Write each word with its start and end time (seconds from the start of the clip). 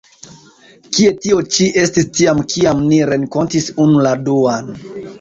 Kie 0.95 1.11
tio 1.25 1.43
ĉi 1.57 1.69
estis 1.83 2.09
tiam, 2.21 2.43
kiam 2.57 2.83
ni 2.89 3.01
renkontis 3.13 3.73
unu 3.89 4.05
la 4.11 4.19
duan? 4.29 4.79